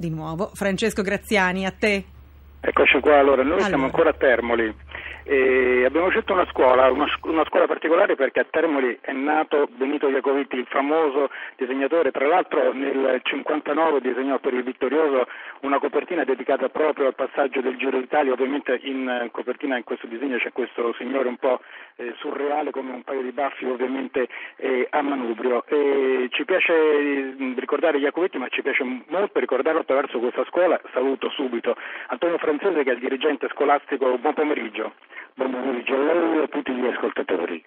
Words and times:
Di 0.00 0.08
nuovo, 0.08 0.50
Francesco 0.54 1.02
Graziani, 1.02 1.66
a 1.66 1.70
te. 1.78 2.02
Eccoci 2.58 3.00
qua, 3.00 3.18
allora, 3.18 3.42
noi 3.42 3.52
allora. 3.52 3.66
siamo 3.66 3.84
ancora 3.84 4.08
a 4.08 4.14
Termoli 4.14 4.74
e 5.24 5.84
abbiamo 5.84 6.08
scelto 6.10 6.32
una 6.32 6.46
scuola, 6.50 6.90
una, 6.90 7.06
una, 7.22 7.44
scuola 7.44 7.66
particolare 7.66 8.14
perché 8.14 8.40
a 8.40 8.46
Termoli 8.48 8.98
è 9.00 9.12
nato 9.12 9.68
Benito 9.70 10.08
Iacovitti, 10.08 10.56
il 10.56 10.66
famoso 10.66 11.30
disegnatore, 11.56 12.10
tra 12.10 12.26
l'altro 12.26 12.72
nel 12.72 13.20
59 13.22 14.00
disegnò 14.00 14.38
per 14.38 14.54
il 14.54 14.62
Vittorioso 14.62 15.26
una 15.60 15.78
copertina 15.78 16.24
dedicata 16.24 16.68
proprio 16.68 17.06
al 17.06 17.14
passaggio 17.14 17.60
del 17.60 17.76
Giro 17.76 17.98
d'Italia, 17.98 18.32
ovviamente 18.32 18.78
in 18.82 19.28
copertina 19.30 19.76
in 19.76 19.84
questo 19.84 20.06
disegno 20.06 20.38
c'è 20.38 20.52
questo 20.52 20.94
signore 20.94 21.28
un 21.28 21.36
po' 21.36 21.60
eh, 21.96 22.14
surreale 22.18 22.70
come 22.70 22.92
un 22.92 23.02
paio 23.02 23.22
di 23.22 23.32
baffi 23.32 23.66
ovviamente 23.66 24.28
eh, 24.56 24.86
a 24.90 25.02
manubrio. 25.02 25.64
E 25.66 26.28
ci 26.30 26.44
piace 26.44 27.34
ricordare 27.56 27.98
Iacovitti 27.98 28.38
ma 28.38 28.48
ci 28.48 28.62
piace 28.62 28.84
molto 29.08 29.38
ricordarlo 29.38 29.80
attraverso 29.80 30.18
questa 30.18 30.44
scuola, 30.44 30.80
saluto 30.92 31.28
subito 31.30 31.76
Antonio 32.08 32.38
Francese 32.38 32.82
che 32.82 32.90
è 32.90 32.94
il 32.94 33.00
dirigente 33.00 33.48
scolastico, 33.48 34.18
buon 34.18 34.34
pomeriggio. 34.34 34.92
A 35.36 35.44
lei 35.44 36.42
e 36.42 36.48
tutti 36.48 36.72
gli 36.72 36.86
ascoltatori. 36.86 37.64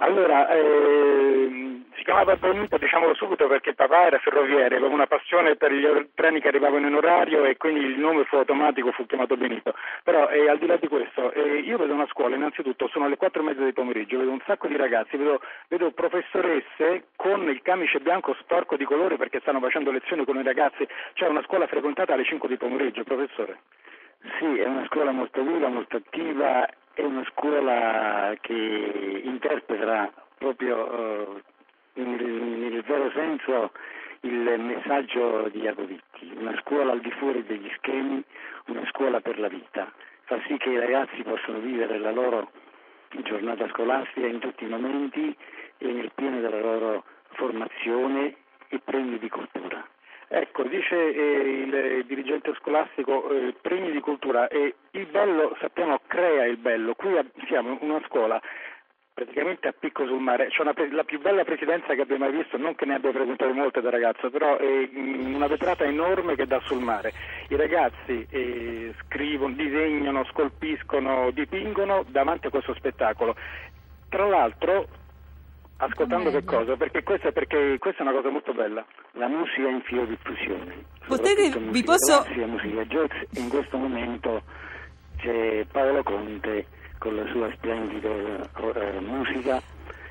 Allora, 0.00 0.48
eh, 0.50 1.82
si 1.96 2.04
chiamava 2.04 2.36
Benito, 2.36 2.78
diciamolo 2.78 3.14
subito, 3.14 3.48
perché 3.48 3.74
papà 3.74 4.06
era 4.06 4.18
ferroviere, 4.18 4.76
aveva 4.76 4.94
una 4.94 5.08
passione 5.08 5.56
per 5.56 5.72
gli 5.72 5.84
treni 6.14 6.40
che 6.40 6.46
arrivavano 6.46 6.86
in 6.86 6.94
orario 6.94 7.44
e 7.44 7.56
quindi 7.56 7.80
il 7.80 7.98
nome 7.98 8.24
fu 8.24 8.36
automatico, 8.36 8.92
fu 8.92 9.06
chiamato 9.06 9.36
Benito. 9.36 9.74
Però 10.04 10.28
eh, 10.28 10.48
al 10.48 10.58
di 10.58 10.66
là 10.66 10.76
di 10.76 10.86
questo, 10.86 11.32
eh, 11.32 11.58
io 11.58 11.76
vedo 11.78 11.94
una 11.94 12.06
scuola, 12.06 12.36
innanzitutto 12.36 12.86
sono 12.86 13.08
le 13.08 13.16
quattro 13.16 13.42
e 13.42 13.46
mezza 13.46 13.64
di 13.64 13.72
pomeriggio, 13.72 14.18
vedo 14.18 14.30
un 14.30 14.42
sacco 14.46 14.68
di 14.68 14.76
ragazzi, 14.76 15.16
vedo, 15.16 15.40
vedo 15.68 15.90
professoresse 15.90 17.08
con 17.16 17.48
il 17.48 17.60
camice 17.62 17.98
bianco 17.98 18.36
sporco 18.38 18.76
di 18.76 18.84
colore 18.84 19.16
perché 19.16 19.40
stanno 19.40 19.58
facendo 19.58 19.90
lezioni 19.90 20.24
con 20.24 20.38
i 20.38 20.44
ragazzi, 20.44 20.86
c'è 21.14 21.26
una 21.26 21.42
scuola 21.42 21.66
frequentata 21.66 22.12
alle 22.12 22.24
5 22.24 22.48
di 22.48 22.56
pomeriggio, 22.56 23.02
professore. 23.02 23.58
Sì, 24.38 24.58
è 24.58 24.66
una 24.66 24.84
scuola 24.86 25.10
molto 25.10 25.42
viva, 25.42 25.68
molto 25.68 25.96
attiva, 25.96 26.68
è 26.98 27.04
una 27.04 27.24
scuola 27.30 28.34
che 28.40 29.20
interpreta 29.22 30.12
proprio 30.36 30.76
uh, 30.76 31.40
nel 31.94 32.82
vero 32.82 33.08
senso 33.12 33.70
il 34.22 34.58
messaggio 34.58 35.48
di 35.52 35.60
Iacovitti, 35.60 36.32
una 36.36 36.58
scuola 36.60 36.90
al 36.90 37.00
di 37.00 37.12
fuori 37.12 37.44
degli 37.44 37.70
schemi, 37.76 38.20
una 38.66 38.84
scuola 38.88 39.20
per 39.20 39.38
la 39.38 39.46
vita, 39.46 39.92
fa 40.24 40.40
sì 40.48 40.56
che 40.56 40.70
i 40.70 40.78
ragazzi 40.78 41.22
possano 41.22 41.60
vivere 41.60 41.98
la 41.98 42.10
loro 42.10 42.50
giornata 43.22 43.68
scolastica 43.68 44.26
in 44.26 44.40
tutti 44.40 44.64
i 44.64 44.68
momenti 44.68 45.36
e 45.78 45.86
nel 45.86 46.10
pieno 46.12 46.40
della 46.40 46.60
loro 46.60 47.04
formazione 47.34 48.34
e 48.70 48.80
premi 48.80 49.20
di 49.20 49.28
cultura. 49.28 49.86
Ecco, 50.30 50.62
dice 50.64 50.94
eh, 50.94 52.00
il 52.00 52.04
dirigente 52.06 52.54
scolastico 52.58 53.30
eh, 53.30 53.54
premi 53.60 53.90
di 53.90 54.00
cultura 54.00 54.48
e 54.48 54.74
il 54.90 55.06
bello, 55.06 55.56
sappiamo, 55.58 56.00
crea 56.06 56.44
il 56.44 56.58
bello. 56.58 56.94
Qui 56.94 57.16
siamo 57.46 57.78
in 57.80 57.90
una 57.90 58.02
scuola 58.06 58.40
praticamente 59.18 59.66
a 59.66 59.74
picco 59.76 60.06
sul 60.06 60.20
mare, 60.20 60.46
c'è 60.46 60.60
una, 60.60 60.74
la 60.92 61.02
più 61.02 61.18
bella 61.18 61.42
presidenza 61.42 61.92
che 61.92 62.02
abbia 62.02 62.18
mai 62.18 62.30
visto, 62.30 62.56
non 62.56 62.76
che 62.76 62.84
ne 62.84 62.94
abbia 62.94 63.10
frequentate 63.10 63.52
molte 63.52 63.80
da 63.80 63.90
ragazzo, 63.90 64.30
però 64.30 64.56
è 64.58 64.88
una 64.92 65.48
vetrata 65.48 65.82
enorme 65.82 66.36
che 66.36 66.46
dà 66.46 66.60
sul 66.60 66.80
mare. 66.80 67.12
I 67.48 67.56
ragazzi 67.56 68.24
eh, 68.30 68.94
scrivono, 69.00 69.54
disegnano, 69.54 70.24
scolpiscono, 70.26 71.30
dipingono 71.32 72.04
davanti 72.06 72.46
a 72.46 72.50
questo 72.50 72.74
spettacolo. 72.74 73.34
Tra 74.08 74.24
l'altro 74.24 74.86
Ascoltando 75.80 76.30
che 76.30 76.42
cosa? 76.42 76.76
Perché 76.76 77.04
questa, 77.04 77.30
perché 77.30 77.76
questa, 77.78 78.02
è 78.02 78.06
una 78.06 78.16
cosa 78.16 78.30
molto 78.30 78.52
bella. 78.52 78.84
La 79.12 79.28
musica 79.28 79.68
in 79.68 79.80
filo 79.82 80.04
diffusione. 80.06 80.84
Potete, 81.06 81.56
vi 81.56 81.84
posso... 81.84 82.26
La 82.34 82.46
musica 82.46 82.84
jazz, 82.84 83.10
in 83.36 83.48
questo 83.48 83.76
momento 83.76 84.42
c'è 85.18 85.64
Paolo 85.70 86.02
Conte 86.02 86.66
con 86.98 87.14
la 87.14 87.24
sua 87.30 87.48
splendida 87.54 88.08
uh, 88.08 89.00
musica 89.00 89.62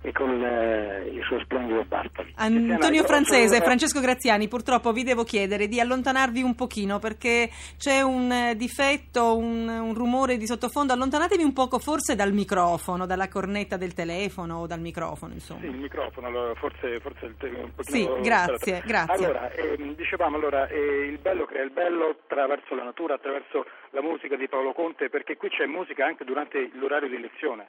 e 0.00 0.12
con 0.12 0.30
uh, 0.30 1.06
il 1.12 1.22
suo 1.24 1.40
splendido 1.40 1.84
Bartoli. 1.84 2.32
Antonio 2.36 3.04
Francese 3.04 3.60
Francesco 3.60 4.00
Graziani, 4.00 4.48
purtroppo 4.48 4.92
vi 4.92 5.02
devo 5.02 5.24
chiedere 5.24 5.66
di 5.66 5.80
allontanarvi 5.80 6.42
un 6.42 6.54
pochino 6.54 6.98
perché 6.98 7.50
c'è 7.76 8.00
un 8.00 8.52
difetto, 8.56 9.36
un, 9.36 9.68
un, 9.68 9.94
rumore 9.94 10.36
di 10.36 10.46
sottofondo. 10.46 10.92
Allontanatevi 10.92 11.42
un 11.42 11.52
poco 11.52 11.78
forse 11.78 12.14
dal 12.14 12.32
microfono, 12.32 13.06
dalla 13.06 13.28
cornetta 13.28 13.76
del 13.76 13.92
telefono 13.92 14.58
o 14.58 14.66
dal 14.66 14.80
microfono, 14.80 15.32
insomma. 15.32 15.60
Sì, 15.60 15.66
il 15.66 15.78
microfono, 15.78 16.54
forse, 16.54 17.00
forse 17.00 17.26
il 17.26 17.34
telefono 17.36 17.64
un 17.64 17.74
pochino... 17.74 18.16
Sì, 18.16 18.22
grazie, 18.22 18.82
grazie. 18.86 19.24
Allora, 19.24 19.50
eh, 19.50 19.94
dicevamo, 19.96 20.36
allora, 20.36 20.68
eh, 20.68 21.06
il 21.06 21.18
bello 21.18 21.44
crea 21.44 21.62
il 21.62 21.70
bello 21.70 22.16
attraverso 22.20 22.74
la 22.74 22.84
natura, 22.84 23.14
attraverso 23.14 23.66
la 23.90 24.02
musica 24.02 24.36
di 24.36 24.48
Paolo 24.48 24.72
Conte, 24.72 25.08
perché 25.08 25.36
qui 25.36 25.48
c'è 25.48 25.66
musica 25.66 26.06
anche 26.06 26.24
durante 26.24 26.70
l'orario 26.74 27.08
di 27.08 27.20
lezione. 27.20 27.68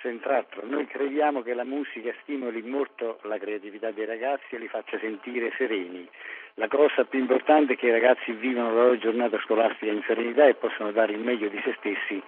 Senz'altro, 0.00 0.64
noi 0.64 0.86
crediamo 0.86 1.42
che 1.42 1.54
la 1.54 1.64
musica 1.64 2.14
stimoli 2.22 2.62
molto 2.62 3.18
la 3.22 3.36
creatività 3.36 3.90
dei 3.90 4.04
ragazzi 4.04 4.54
e 4.54 4.58
li 4.58 4.68
faccia 4.68 4.96
sentire 5.00 5.52
sereni. 5.56 6.08
La 6.54 6.68
cosa 6.68 7.04
più 7.04 7.18
importante 7.18 7.72
è 7.72 7.76
che 7.76 7.88
i 7.88 7.90
ragazzi 7.90 8.30
vivano 8.30 8.72
la 8.72 8.82
loro 8.82 8.98
giornata 8.98 9.40
scolastica 9.40 9.90
in 9.90 10.02
serenità 10.06 10.46
e 10.46 10.54
possano 10.54 10.92
dare 10.92 11.14
il 11.14 11.18
meglio 11.18 11.48
di 11.48 11.60
se 11.64 11.74
stessi 11.78 12.22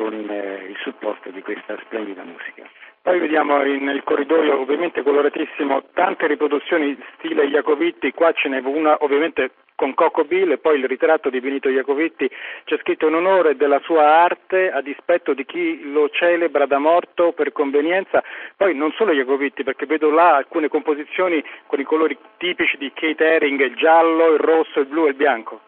con 0.00 0.14
il 0.14 0.76
supporto 0.82 1.28
di 1.28 1.42
questa 1.42 1.76
splendida 1.84 2.22
musica. 2.22 2.66
Poi 3.02 3.18
vediamo 3.18 3.58
nel 3.58 4.02
corridoio 4.02 4.58
ovviamente 4.58 5.02
coloratissimo 5.02 5.88
tante 5.92 6.26
riproduzioni 6.26 6.98
stile 7.16 7.44
Iacovitti, 7.44 8.10
qua 8.12 8.32
ce 8.32 8.48
n'è 8.48 8.60
una 8.64 8.96
ovviamente 9.00 9.50
con 9.74 9.92
Coco 9.92 10.24
Bill 10.24 10.52
e 10.52 10.58
poi 10.58 10.78
il 10.78 10.86
ritratto 10.86 11.28
di 11.28 11.40
Benito 11.40 11.68
Iacovitti, 11.68 12.30
c'è 12.64 12.78
scritto 12.78 13.08
in 13.08 13.14
onore 13.14 13.56
della 13.56 13.80
sua 13.80 14.06
arte 14.06 14.70
a 14.70 14.80
dispetto 14.80 15.34
di 15.34 15.44
chi 15.44 15.90
lo 15.90 16.08
celebra 16.08 16.64
da 16.64 16.78
morto 16.78 17.32
per 17.32 17.52
convenienza, 17.52 18.22
poi 18.56 18.74
non 18.74 18.92
solo 18.92 19.12
Iacovitti 19.12 19.64
perché 19.64 19.84
vedo 19.84 20.10
là 20.10 20.36
alcune 20.36 20.68
composizioni 20.68 21.44
con 21.66 21.78
i 21.78 21.84
colori 21.84 22.16
tipici 22.38 22.78
di 22.78 22.90
Kate 22.94 23.34
Haring, 23.34 23.60
il 23.60 23.74
giallo, 23.76 24.32
il 24.32 24.38
rosso, 24.38 24.80
il 24.80 24.86
blu 24.86 25.04
e 25.04 25.10
il 25.10 25.14
bianco. 25.14 25.60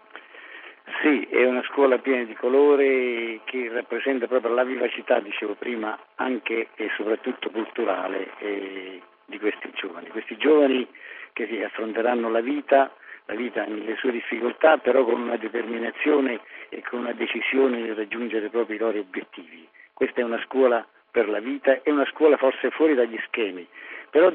Sì, 1.02 1.26
è 1.30 1.44
una 1.44 1.64
scuola 1.64 1.98
piena 1.98 2.22
di 2.22 2.34
colore 2.34 3.40
che 3.42 3.68
rappresenta 3.72 4.28
proprio 4.28 4.54
la 4.54 4.62
vivacità, 4.62 5.18
dicevo 5.18 5.54
prima, 5.54 5.98
anche 6.14 6.68
e 6.76 6.90
soprattutto 6.96 7.50
culturale 7.50 8.30
eh, 8.38 9.02
di 9.24 9.38
questi 9.40 9.68
giovani. 9.74 10.06
Questi 10.10 10.36
giovani 10.36 10.86
che 11.32 11.48
si 11.48 11.60
affronteranno 11.60 12.30
la 12.30 12.40
vita, 12.40 12.94
la 13.24 13.34
vita 13.34 13.64
nelle 13.64 13.96
sue 13.96 14.12
difficoltà, 14.12 14.78
però 14.78 15.02
con 15.04 15.20
una 15.22 15.36
determinazione 15.36 16.38
e 16.68 16.84
con 16.88 17.00
una 17.00 17.12
decisione 17.14 17.82
di 17.82 17.92
raggiungere 17.94 18.48
proprio 18.48 18.76
i 18.76 18.78
loro 18.78 19.00
obiettivi. 19.00 19.66
Questa 19.92 20.20
è 20.20 20.24
una 20.24 20.40
scuola 20.44 20.86
per 21.10 21.28
la 21.28 21.40
vita, 21.40 21.82
è 21.82 21.90
una 21.90 22.06
scuola 22.12 22.36
forse 22.36 22.70
fuori 22.70 22.94
dagli 22.94 23.18
schemi, 23.26 23.66
però 24.08 24.32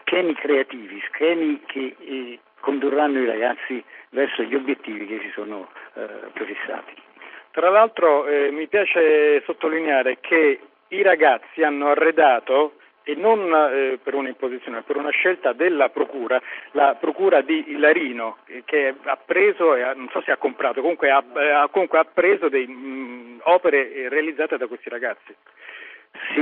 schemi 0.00 0.34
creativi, 0.34 1.00
schemi 1.12 1.60
che 1.64 1.94
eh, 1.96 2.40
condurranno 2.62 3.18
i 3.18 3.26
ragazzi 3.26 3.84
verso 4.10 4.42
gli 4.42 4.54
obiettivi 4.54 5.06
che 5.06 5.18
si 5.20 5.30
sono 5.34 5.68
eh, 5.94 6.06
prefissati. 6.32 6.94
Tra 7.50 7.68
l'altro 7.68 8.26
eh, 8.26 8.50
mi 8.50 8.66
piace 8.68 9.42
sottolineare 9.44 10.18
che 10.20 10.60
i 10.88 11.02
ragazzi 11.02 11.62
hanno 11.62 11.88
arredato 11.88 12.76
e 13.02 13.14
non 13.14 13.40
eh, 13.52 13.98
per 14.02 14.14
un'imposizione, 14.14 14.78
ma 14.78 14.82
per 14.82 14.96
una 14.96 15.10
scelta 15.10 15.52
della 15.52 15.88
Procura, 15.88 16.40
la 16.72 16.96
Procura 16.98 17.40
di 17.40 17.76
Larino, 17.78 18.38
eh, 18.46 18.62
che 18.64 18.94
ha 19.02 19.16
preso, 19.16 19.74
non 19.74 20.08
so 20.12 20.22
se 20.22 20.30
ha 20.30 20.36
comprato, 20.36 20.80
comunque 20.80 21.10
ha, 21.10 21.22
eh, 21.34 21.68
comunque 21.70 21.98
ha 21.98 22.04
preso 22.04 22.48
delle 22.48 23.40
opere 23.42 24.08
realizzate 24.08 24.56
da 24.56 24.66
questi 24.66 24.88
ragazzi. 24.88 25.34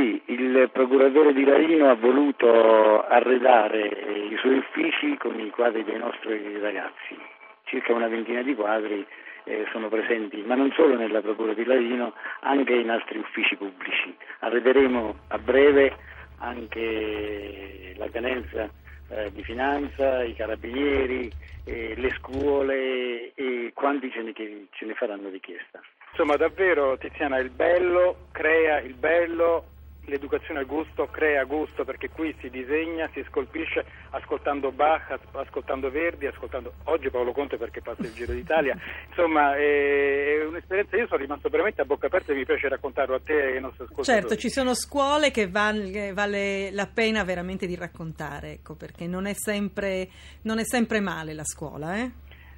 Sì, 0.00 0.22
il 0.28 0.70
procuratore 0.72 1.34
di 1.34 1.44
Larino 1.44 1.90
ha 1.90 1.94
voluto 1.94 3.06
arredare 3.06 3.86
i 4.30 4.36
suoi 4.38 4.56
uffici 4.56 5.14
con 5.18 5.38
i 5.38 5.50
quadri 5.50 5.84
dei 5.84 5.98
nostri 5.98 6.58
ragazzi. 6.58 7.18
Circa 7.64 7.92
una 7.92 8.08
ventina 8.08 8.40
di 8.40 8.54
quadri 8.54 9.06
eh, 9.44 9.66
sono 9.72 9.88
presenti, 9.88 10.40
ma 10.40 10.54
non 10.54 10.72
solo 10.72 10.96
nella 10.96 11.20
Procura 11.20 11.52
di 11.52 11.66
Larino, 11.66 12.14
anche 12.40 12.72
in 12.72 12.88
altri 12.88 13.18
uffici 13.18 13.56
pubblici. 13.56 14.16
Arrederemo 14.38 15.16
a 15.28 15.36
breve 15.38 15.94
anche 16.38 17.92
la 17.98 18.08
tenenza 18.08 18.70
eh, 19.10 19.30
di 19.34 19.42
finanza, 19.42 20.24
i 20.24 20.34
carabinieri, 20.34 21.30
eh, 21.66 21.92
le 21.94 22.10
scuole 22.12 23.34
e 23.34 23.72
quanti 23.74 24.10
ce 24.10 24.22
ne, 24.22 24.32
ce 24.32 24.86
ne 24.86 24.94
faranno 24.94 25.28
richiesta. 25.28 25.78
Insomma, 26.12 26.36
davvero 26.36 26.96
Tiziana, 26.96 27.36
il 27.36 27.50
bello 27.50 28.28
crea 28.32 28.80
il 28.80 28.94
bello, 28.94 29.64
l'educazione 30.10 30.60
al 30.60 30.66
gusto 30.66 31.06
crea 31.06 31.44
gusto 31.44 31.84
perché 31.84 32.10
qui 32.10 32.34
si 32.40 32.50
disegna, 32.50 33.08
si 33.14 33.24
scolpisce 33.28 33.84
ascoltando 34.10 34.72
Bach, 34.72 35.18
ascoltando 35.32 35.90
Verdi, 35.90 36.26
ascoltando 36.26 36.74
oggi 36.84 37.08
Paolo 37.08 37.32
Conte 37.32 37.56
perché 37.56 37.80
passa 37.80 38.02
il 38.02 38.12
Giro 38.12 38.32
d'Italia. 38.32 38.76
Insomma, 39.08 39.56
è 39.56 40.44
un'esperienza, 40.46 40.96
io 40.96 41.06
sono 41.06 41.20
rimasto 41.20 41.48
veramente 41.48 41.80
a 41.80 41.84
bocca 41.84 42.06
aperta 42.06 42.32
e 42.32 42.34
mi 42.34 42.44
piace 42.44 42.68
raccontarlo 42.68 43.14
a 43.14 43.20
te 43.20 43.32
e 43.32 43.54
ai 43.54 43.60
nostri 43.60 43.84
ascoltatori. 43.84 44.20
Certo, 44.20 44.36
ci 44.36 44.50
sono 44.50 44.74
scuole 44.74 45.30
che 45.30 45.48
vale, 45.48 46.12
vale 46.12 46.70
la 46.72 46.86
pena 46.92 47.24
veramente 47.24 47.66
di 47.66 47.76
raccontare, 47.76 48.50
ecco, 48.52 48.74
perché 48.74 49.06
non 49.06 49.26
è 49.26 49.32
sempre, 49.34 50.08
non 50.42 50.58
è 50.58 50.64
sempre 50.64 51.00
male 51.00 51.32
la 51.32 51.44
scuola, 51.44 51.96
eh? 51.96 52.10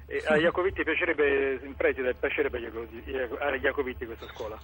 E 0.05 0.21
a 0.25 0.35
Iacovitti 0.35 0.83
piacerebbe, 0.83 1.59
in 1.63 1.75
preside, 1.75 2.13
piacerebbe 2.13 2.57
a 3.39 3.55
Iacovitti 3.55 4.05
questa 4.05 4.27
scuola? 4.27 4.59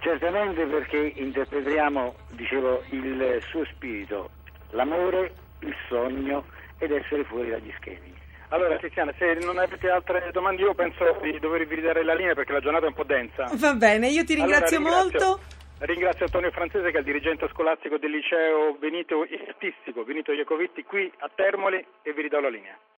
Certamente 0.00 0.64
perché 0.64 1.12
interpretiamo, 1.16 2.14
dicevo, 2.30 2.82
il 2.90 3.42
suo 3.48 3.64
spirito, 3.64 4.30
l'amore, 4.70 5.32
il 5.60 5.74
sogno 5.88 6.44
ed 6.78 6.92
essere 6.92 7.24
fuori 7.24 7.50
dagli 7.50 7.72
schemi. 7.78 8.14
Allora 8.50 8.78
Tiziana, 8.78 9.12
se 9.18 9.34
non 9.42 9.58
avete 9.58 9.90
altre 9.90 10.30
domande 10.32 10.62
io 10.62 10.72
penso 10.72 11.18
di 11.20 11.38
dovervi 11.38 11.80
dare 11.80 12.02
la 12.02 12.14
linea 12.14 12.34
perché 12.34 12.52
la 12.52 12.60
giornata 12.60 12.86
è 12.86 12.88
un 12.88 12.94
po' 12.94 13.04
densa. 13.04 13.50
Va 13.54 13.74
bene, 13.74 14.08
io 14.08 14.24
ti 14.24 14.34
ringrazio, 14.34 14.78
allora, 14.78 15.00
ringrazio 15.02 15.28
molto. 15.28 15.42
Ringrazio 15.80 16.24
Antonio 16.24 16.50
Francese 16.50 16.90
che 16.90 16.96
è 16.96 17.00
il 17.00 17.04
dirigente 17.04 17.48
scolastico 17.52 17.98
del 17.98 18.10
liceo 18.10 18.74
Benito 18.78 19.26
Artistico 19.46 20.02
Benito 20.04 20.32
Iacovitti 20.32 20.82
qui 20.82 21.12
a 21.18 21.30
Termoli 21.34 21.84
e 22.02 22.12
vi 22.12 22.22
ridò 22.22 22.40
la 22.40 22.48
linea. 22.48 22.78